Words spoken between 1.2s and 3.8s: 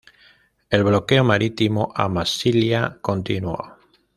marítimo a Massilia continuo.